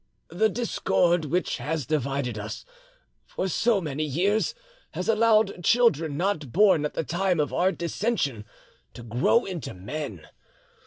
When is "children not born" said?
5.63-6.85